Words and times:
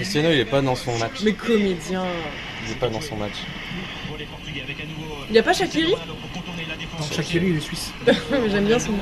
Cristiano, 0.00 0.30
il 0.30 0.40
est 0.40 0.46
pas 0.46 0.62
dans 0.62 0.74
son 0.74 0.96
match. 0.96 1.20
Mais 1.22 1.34
comédien. 1.34 2.02
Il 2.64 2.72
est 2.72 2.76
pas 2.76 2.88
dans 2.88 3.02
son 3.02 3.16
match. 3.16 3.34
Il 5.28 5.32
n'y 5.32 5.38
a 5.38 5.42
pas 5.42 5.52
Shakiri? 5.52 5.92
Non, 5.92 7.06
Shakiri, 7.14 7.48
il 7.48 7.56
est 7.58 7.60
suisse. 7.60 7.92
J'aime 8.50 8.64
bien 8.64 8.78
son 8.78 8.92
nom. 8.92 8.98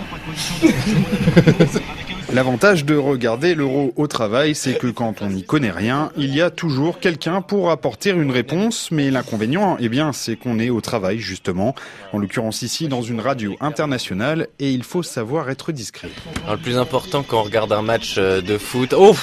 L'avantage 2.33 2.85
de 2.85 2.97
regarder 2.97 3.55
l'euro 3.55 3.93
au 3.95 4.09
travail, 4.09 4.57
c'est 4.57 4.77
que 4.77 4.89
quand 4.89 5.23
on 5.23 5.31
n'y 5.31 5.45
connaît 5.45 5.71
rien, 5.71 6.11
il 6.17 6.35
y 6.35 6.43
a 6.43 6.51
toujours 6.51 6.99
quelqu'un 6.99 7.43
pour 7.43 7.71
apporter 7.71 8.11
une 8.11 8.33
réponse, 8.33 8.91
mais 8.91 9.13
l'inconvénient, 9.13 9.77
eh 9.79 9.89
bien, 9.89 10.13
c'est 10.13 10.35
qu'on 10.35 10.59
est 10.59 10.69
au 10.69 10.81
travail, 10.81 11.21
justement. 11.21 11.77
En 12.13 12.19
l'occurrence 12.19 12.63
ici, 12.63 12.89
dans 12.89 13.03
une 13.03 13.21
radio 13.21 13.55
internationale, 13.61 14.49
et 14.59 14.73
il 14.73 14.83
faut 14.83 15.05
savoir 15.05 15.49
être 15.49 15.71
discret. 15.71 16.11
Alors, 16.43 16.57
le 16.57 16.63
plus 16.63 16.77
important 16.77 17.23
quand 17.23 17.39
on 17.39 17.45
regarde 17.45 17.71
un 17.73 17.83
match 17.83 18.17
euh, 18.19 18.41
de 18.41 18.59
foot... 18.59 18.93
Oh 18.99 19.15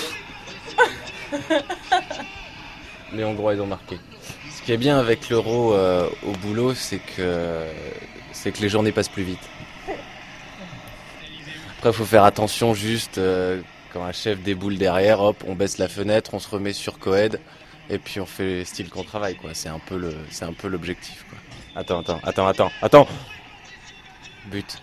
Les 3.14 3.24
Hongrois, 3.24 3.56
ils 3.56 3.62
ont 3.62 3.68
marqué. 3.68 4.00
Ce 4.52 4.62
qui 4.62 4.72
est 4.72 4.78
bien 4.78 4.98
avec 4.98 5.30
l'euro 5.30 5.74
euh, 5.74 6.10
au 6.26 6.32
boulot, 6.32 6.74
c'est 6.74 7.00
que, 7.00 7.66
c'est 8.32 8.52
que 8.52 8.62
les 8.62 8.70
journées 8.70 8.92
passent 8.92 9.10
plus 9.10 9.24
vite. 9.24 9.40
Après, 11.78 11.90
il 11.90 11.94
faut 11.94 12.06
faire 12.06 12.24
attention 12.24 12.74
juste 12.74 13.18
euh, 13.18 13.62
quand 13.94 14.04
un 14.04 14.12
chef 14.12 14.42
déboule 14.42 14.78
derrière, 14.78 15.22
hop, 15.22 15.44
on 15.48 15.54
baisse 15.54 15.78
la 15.78 15.88
fenêtre, 15.88 16.34
on 16.34 16.40
se 16.40 16.50
remet 16.50 16.74
sur 16.74 16.98
Coed 17.00 17.40
et 17.90 18.00
puis 18.00 18.20
on 18.20 18.26
fait 18.26 18.66
style 18.66 18.90
qu'on 18.90 19.04
travaille, 19.04 19.36
quoi. 19.36 19.52
C'est 19.54 19.70
un 19.70 19.80
peu 19.80 20.14
c'est 20.32 20.46
un 20.46 20.54
peu 20.54 20.68
l'objectif. 20.68 21.26
Attends, 21.76 22.00
attends, 22.00 22.20
attends, 22.24 22.48
attends, 22.48 22.72
attends. 22.82 23.08
But, 24.48 24.82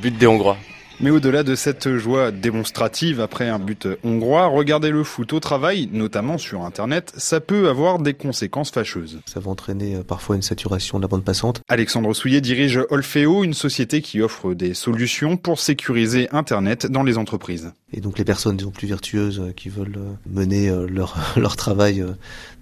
but 0.00 0.16
des 0.16 0.26
Hongrois. 0.26 0.56
Mais 1.00 1.10
au-delà 1.10 1.44
de 1.44 1.54
cette 1.54 1.96
joie 1.96 2.32
démonstrative 2.32 3.20
après 3.20 3.48
un 3.48 3.60
but 3.60 3.86
hongrois, 4.02 4.46
regarder 4.46 4.90
le 4.90 5.04
foot 5.04 5.32
au 5.32 5.38
travail, 5.38 5.88
notamment 5.92 6.38
sur 6.38 6.64
Internet, 6.64 7.12
ça 7.16 7.38
peut 7.38 7.68
avoir 7.68 8.00
des 8.00 8.14
conséquences 8.14 8.72
fâcheuses. 8.72 9.20
Ça 9.24 9.38
va 9.38 9.48
entraîner 9.48 9.94
euh, 9.94 10.02
parfois 10.02 10.34
une 10.34 10.42
saturation 10.42 10.98
de 10.98 11.02
la 11.02 11.08
bande 11.08 11.22
passante. 11.22 11.60
Alexandre 11.68 12.12
Souillet 12.14 12.40
dirige 12.40 12.80
Olfeo, 12.90 13.44
une 13.44 13.54
société 13.54 14.02
qui 14.02 14.20
offre 14.20 14.54
des 14.54 14.74
solutions 14.74 15.36
pour 15.36 15.60
sécuriser 15.60 16.28
Internet 16.32 16.86
dans 16.86 17.04
les 17.04 17.16
entreprises. 17.16 17.70
Et 17.92 18.00
donc 18.00 18.18
les 18.18 18.24
personnes 18.24 18.56
disons, 18.56 18.72
plus 18.72 18.88
vertueuses 18.88 19.38
euh, 19.38 19.52
qui 19.52 19.68
veulent 19.68 19.98
euh, 19.98 20.14
mener 20.28 20.68
leur, 20.88 21.16
leur 21.36 21.54
travail 21.54 22.04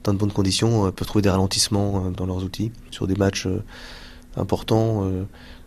dans 0.05 0.13
de 0.13 0.19
bonnes 0.19 0.31
conditions 0.31 0.93
peuvent 0.93 1.09
trouver 1.09 1.23
des 1.23 1.31
ralentissements 1.31 2.11
dans 2.11 2.27
leurs 2.27 2.45
outils. 2.45 2.71
Sur 2.91 3.07
des 3.07 3.15
matchs 3.15 3.49
importants, 4.37 5.11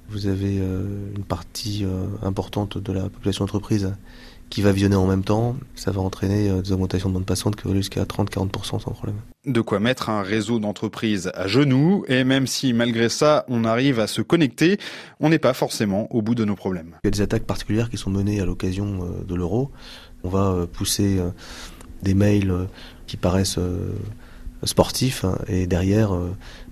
vous 0.10 0.28
avez 0.28 0.58
une 0.58 1.24
partie 1.28 1.86
importante 2.24 2.78
de 2.78 2.92
la 2.92 3.04
population 3.10 3.46
d'entreprise 3.46 3.94
qui 4.50 4.64
va 4.64 4.72
visionner 4.72 4.96
en 4.96 5.06
même 5.06 5.24
temps. 5.24 5.56
Ça 5.76 5.92
va 5.92 6.02
entraîner 6.02 6.50
des 6.64 6.72
augmentations 6.72 7.10
de 7.10 7.14
bande 7.14 7.26
passante 7.26 7.56
qui 7.56 7.66
vont 7.66 7.70
aller 7.70 7.82
jusqu'à 7.82 8.04
30-40% 8.04 8.80
sans 8.80 8.92
problème. 8.92 9.18
De 9.46 9.62
quoi 9.62 9.80
mettre 9.80 10.10
un 10.10 10.24
réseau 10.24 10.58
d'entreprises 10.58 11.30
à 11.36 11.48
genoux, 11.48 12.04
et 12.08 12.24
même 12.24 12.48
si 12.48 12.74
malgré 12.74 13.10
ça 13.10 13.46
on 13.48 13.64
arrive 13.64 14.00
à 14.00 14.08
se 14.08 14.24
connecter, 14.24 14.80
on 15.20 15.30
n'est 15.30 15.38
pas 15.38 15.54
forcément 15.54 16.12
au 16.14 16.24
bout 16.24 16.34
de 16.34 16.46
nos 16.46 16.56
problèmes. 16.56 16.96
Il 17.04 17.08
y 17.08 17.10
a 17.10 17.12
des 17.12 17.22
attaques 17.22 17.44
particulières 17.44 17.92
qui 17.92 17.98
sont 17.98 18.10
menées 18.10 18.42
à 18.42 18.46
l'occasion 18.46 19.08
de 19.28 19.36
l'euro. 19.36 19.70
On 20.24 20.30
va 20.30 20.66
pousser 20.66 21.20
des 22.02 22.16
mails 22.16 22.68
qui 23.06 23.18
paraissent 23.18 23.60
sportifs 24.64 25.26
hein, 25.26 25.38
et 25.48 25.68
derrière 25.68 26.12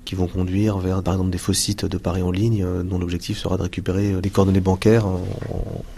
qui 0.08 0.16
vont 0.16 0.28
conduire 0.28 0.78
vers 0.78 1.04
par 1.04 1.16
exemple 1.16 1.32
des 1.32 1.38
faux 1.38 1.52
sites 1.52 1.86
de 1.86 1.98
paris 1.98 2.22
en 2.22 2.32
ligne 2.32 2.66
dont 2.84 2.98
l'objectif 2.98 3.38
sera 3.38 3.58
de 3.58 3.64
récupérer 3.64 4.16
les 4.24 4.30
coordonnées 4.30 4.62
bancaires 4.62 5.06
en, 5.06 5.22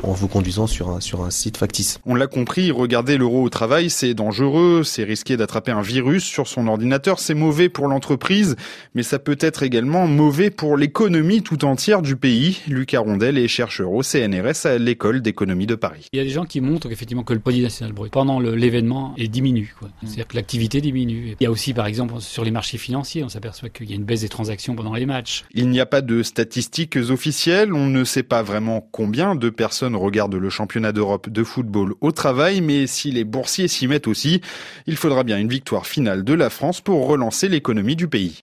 en 0.02 0.12
vous 0.14 0.28
conduisant 0.28 0.66
sur 0.66 0.90
un, 0.90 1.00
sur 1.00 1.24
un 1.24 1.30
site 1.30 1.58
factice. 1.58 2.00
On 2.08 2.16
l'a 2.16 2.26
compris, 2.26 2.72
regarder 2.72 3.18
l'euro 3.18 3.44
au 3.44 3.50
travail, 3.50 3.92
c'est 3.92 4.16
dangereux, 4.16 4.82
c'est 4.84 5.04
risquer 5.04 5.38
d'attraper 5.38 5.72
un 5.72 5.84
virus 5.84 6.24
sur 6.24 6.48
son 6.48 6.68
ordinateur, 6.68 7.20
c'est 7.20 7.36
mauvais 7.36 7.70
pour 7.70 7.88
l'entreprise, 7.88 8.56
mais 8.96 9.04
ça 9.04 9.20
peut 9.20 9.38
être 9.40 9.62
également 9.62 10.08
mauvais 10.08 10.50
pour 10.50 10.76
l'économie 10.76 11.44
tout 11.44 11.64
entière 11.64 12.02
du 12.02 12.16
pays. 12.16 12.60
Lucas 12.68 13.02
Rondel 13.02 13.38
est 13.38 13.48
chercheur 13.48 13.92
au 13.92 14.02
CNRS 14.02 14.66
à 14.66 14.80
l'école 14.80 15.22
d'économie 15.22 15.68
de 15.68 15.76
Paris. 15.76 16.08
Il 16.14 16.18
y 16.18 16.22
a 16.22 16.26
des 16.26 16.32
gens 16.32 16.46
qui 16.46 16.62
montrent 16.62 16.92
effectivement 16.92 17.24
que 17.24 17.34
le 17.34 17.40
produit 17.40 17.62
national 17.62 17.94
brut 17.94 18.12
pendant 18.12 18.40
l'événement 18.40 19.14
diminue. 19.18 19.76
C'est-à-dire 20.04 20.28
que 20.28 20.36
l'activité 20.36 20.82
diminue. 20.82 21.36
Il 21.40 21.44
y 21.44 21.48
a 21.48 21.52
aussi 21.52 21.74
par 21.74 21.86
exemple 21.86 22.16
sur 22.20 22.44
les 22.44 22.52
marchés 22.52 22.80
financiers, 22.80 23.24
on 23.24 23.30
s'aperçoit 23.30 23.70
qu'il 23.70 23.90
y 23.90 23.94
a 23.94 23.99
baisse 24.04 24.22
des 24.22 24.30
transactions 24.30 24.76
pendant 24.76 24.94
les 24.94 25.06
matchs. 25.06 25.46
Il 25.54 25.70
n'y 25.70 25.80
a 25.80 25.86
pas 25.86 26.02
de 26.02 26.24
statistiques 26.24 26.98
officielles, 27.10 27.74
on 27.74 27.88
ne 27.88 28.04
sait 28.04 28.24
pas 28.24 28.44
vraiment 28.44 28.88
combien 28.92 29.36
de 29.36 29.50
personnes 29.50 29.96
regardent 29.96 30.36
le 30.36 30.50
championnat 30.50 30.92
d'Europe 30.92 31.30
de 31.30 31.44
football 31.44 31.94
au 32.02 32.12
travail, 32.12 32.62
mais 32.62 32.88
si 32.88 33.12
les 33.12 33.24
boursiers 33.24 33.68
s'y 33.68 33.88
mettent 33.88 34.08
aussi, 34.08 34.42
il 34.88 34.96
faudra 34.96 35.24
bien 35.24 35.38
une 35.38 35.50
victoire 35.50 35.88
finale 35.88 36.24
de 36.24 36.34
la 36.34 36.50
France 36.50 36.82
pour 36.82 37.08
relancer 37.08 37.48
l'économie 37.48 37.96
du 37.96 38.08
pays. 38.08 38.36